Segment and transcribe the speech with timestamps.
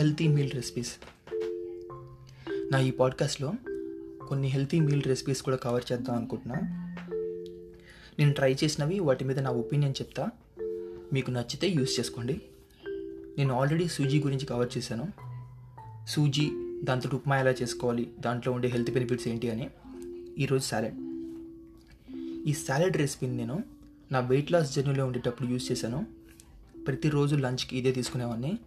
[0.00, 0.92] Healthy meal recipes
[2.72, 3.52] నా ఈ పాడ్కాస్ట్లో
[4.28, 6.56] కొన్ని హెల్తీ మీల్ రెసిపీస్ కూడా కవర్ చేద్దాం అనుకుంటున్నా.
[8.18, 10.28] నేను ట్రై చేసినవి వాటి మీద నా ఒపీనియన్ చెప్తా.
[11.12, 12.40] మీకు నచ్చితే యూస్ చేసుకోండి.
[13.38, 15.08] నేను ఆల్రెడీ సూజీ గురించి కవర్ చేశాను.
[16.08, 16.50] సూజీ
[16.84, 19.70] దాంతో ఉప్మా ఎలా చేసుకోవాలి దాంట్లో ఉండే హెల్త్ బెనిఫిట్స్ ఏంటి అని.
[20.38, 20.94] ఈరోజు సాలెడ్
[22.48, 23.64] ఈ సాలెడ్ రెసిపీని నేను
[24.12, 26.06] నా వెయిట్ లాస్ జర్నీలో ఉండేటప్పుడు యూస్ చేశాను.
[26.86, 28.58] ప్రతిరోజు లంచ్కి ఇదే తీసుకునేవాడిని.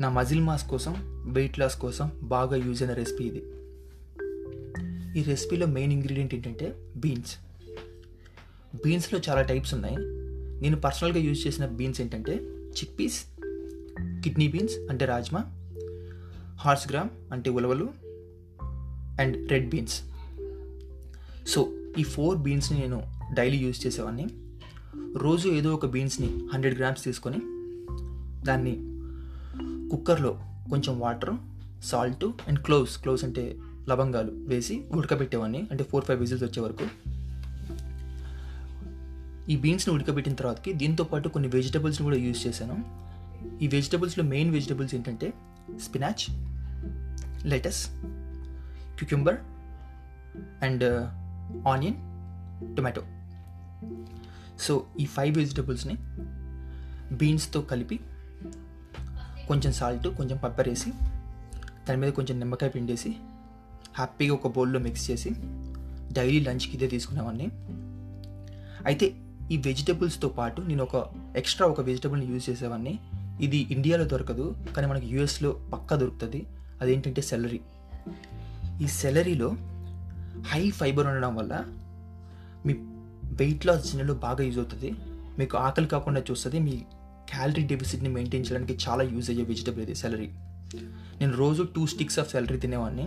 [0.00, 0.94] నా మజిల్ మాస్ కోసం
[1.32, 3.42] వెయిట్ లాస్ కోసం బాగా యూజ్ అయిన రెసిపీ ఇది.
[5.20, 7.36] ఈ రెసిపీలో మెయిన్ ఇంగ్రీడియంట్ ఏంటంటే బీన్స్.
[8.84, 9.96] బీన్స్లో చాలా టైప్స్ ఉన్నాయి.
[10.62, 12.36] నేను పర్సనల్గా యూజ్ చేసిన బీన్స్ ఏంటంటే
[12.68, 13.24] చిక్ పీస్
[14.24, 15.44] కిడ్నీ బీన్స్ అంటే రాజ్మా
[16.56, 17.90] హార్స్ గ్రామ్ అంటే ఉలవలు
[19.20, 20.02] అండ్ రెడ్ బీన్స్.
[21.46, 23.02] సో ఈ ఫోర్ బీన్స్ని నేను
[23.34, 24.26] డైలీ యూజ్ చేసేవాడిని.
[25.16, 27.38] రోజు ఏదో ఒక బీన్స్ని హండ్రెడ్ గ్రామ్స్ తీసుకొని
[28.44, 28.91] దాన్ని
[29.92, 30.30] కుక్కర్లో
[30.70, 31.34] కొంచెం water
[31.84, 33.42] salt and cloves cloves అంటే
[33.88, 36.84] లవంగాలు వేసి ఉడకబెట్టేవాడిని అంటే ఫోర్ ఫైవ్ విజిల్స్ వచ్చే వరకు.
[39.52, 42.76] ఈ బీన్స్ని ఉడకబెట్టిన తర్వాతకి దీంతో పాటు కొన్ని వెజిటబుల్స్ని కూడా యూజ్ చేశాను.
[43.62, 45.28] ఈ వెజిటబుల్స్లో మెయిన్ వెజిటబుల్స్ ఏంటంటే
[45.86, 46.24] spinach
[47.52, 47.82] lettuce
[48.98, 49.38] cucumber
[50.66, 51.98] and uh, onion
[52.76, 53.02] tomato.
[54.64, 55.96] So ఈ ఫైవ్ వెజిటబుల్స్ని
[57.20, 57.98] బీన్స్తో కలిపి
[59.52, 60.90] కొంచెం సాల్ట్ కొంచెం పెప్పర్ వేసి
[61.86, 63.10] దాని మీద కొంచెం నిమ్మకాయ పిండేసి
[63.96, 65.30] హ్యాపీగా ఒక బౌల్లో మిక్స్ చేసి
[66.16, 67.48] డైలీ లంచ్కి ఇదే తీసుకునేవాడిని.
[68.86, 69.06] అయితే
[69.50, 70.96] ఈ వెజిటబుల్స్తో పాటు నేను ఒక
[71.36, 72.94] ఎక్స్ట్రా ఒక వెజిటబుల్ని యూజ్ చేసేవాడిని.
[73.40, 76.40] ఇది ఇండియాలో దొరకదు కానీ మనకి యూఎస్లో పక్కా దొరుకుతుంది.
[76.80, 77.60] అదేంటంటే సెలరీ
[78.82, 79.48] ఈ సెలరీలో
[80.50, 81.54] హై ఫైబర్ ఉండడం వల్ల
[82.66, 82.74] మీ
[83.40, 84.90] వెయిట్ లాస్ జర్నీలో బాగా యూజ్ అవుతుంది.
[85.38, 86.76] మీకు ఆకలి కాకుండా చూస్తుంది మీ
[87.28, 90.28] క్యాలరీ డెఫిసిట్ని మెయింటైన్ చేయడానికి చాలా యూజ్ అయ్యే వెజిటబుల్ ఇది సెలరీ
[91.20, 93.06] నేను రోజు టూ స్టిక్స్ ఆఫ్ సెలరీ తినేవాడిని.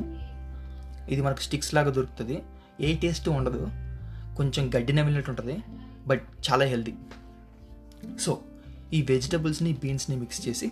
[1.14, 2.42] ఇది మనకు స్టిక్స్ లాగా దొరుకుతుంది.
[2.82, 3.68] ఏ టేస్ట్ ఉండదు.
[4.36, 5.58] కొంచెం గడ్డి నమిలినట్టు ఉంటుంది
[6.08, 6.94] బట్ చాలా హెల్దీ
[8.20, 8.42] సో
[8.94, 10.72] ఈ వెజిటబుల్స్ని బీన్స్ని మిక్స్ చేసి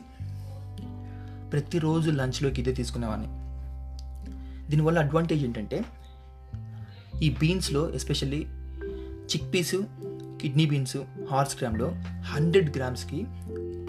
[1.52, 3.30] ప్రతిరోజు లంచ్లోకి ఇదే తీసుకునేవాడిని.
[4.70, 5.86] దీనివల్ల అడ్వాంటేజ్ ఏంటంటే
[7.24, 8.46] ఈ బీన్స్లో especially
[9.54, 9.88] chickpeas
[10.42, 10.98] kidney beans
[11.32, 11.90] horse గ్రామ్లో
[12.34, 13.26] hundred గ్రామ్స్కి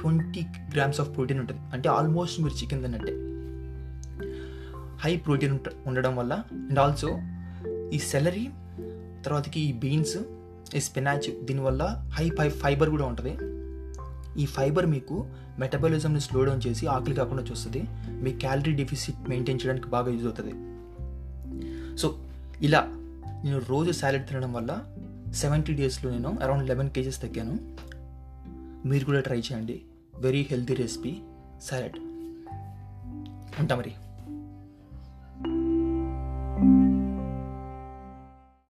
[0.01, 0.43] ట్వంటీ
[0.75, 1.61] గ్రామ్స్ ఆఫ్ ప్రోటీన్ ఉంటుంది.
[1.73, 3.13] అంటే ఆల్మోస్ట్ మీరు చికెన్ తిన్నట్టే.
[4.99, 6.33] హై ప్రోటీన్ ఉండడం వల్ల.
[6.53, 7.11] అండ్ ఆల్సో
[7.93, 8.49] ఈ సెలరీ
[9.25, 10.17] తర్వాతకి ఈ బీన్స్
[10.77, 13.33] ఈ స్పినాచ్ దీనివల్ల హై ఫై ఫైబర్ కూడా ఉంటుంది.
[14.43, 15.27] ఈ ఫైబర్ మీకు
[15.59, 17.83] మెటబాలిజంని స్లో డౌన్ చేసి ఆకలి కాకుండా చూస్తుంది.
[18.09, 20.55] మీ క్యాలరీ డెఫిసిట్ మెయింటైన్ చేయడానికి బాగా యూజ్ అవుతుంది.
[21.97, 22.19] సో
[22.63, 22.81] ఇలా
[23.45, 24.85] నేను రోజు సాలెడ్ తినడం వల్ల
[25.33, 27.59] సెవెంటీ డేస్లో నేను అరౌండ్ లెవెన్ కేజెస్ తగ్గాను.
[28.87, 29.83] మీరు కూడా ట్రై చేయండి.
[30.17, 31.21] వెరీ హెల్తీ రెసిపీ
[31.63, 31.99] సాలెడ్
[33.61, 33.93] ఉంటా మరి.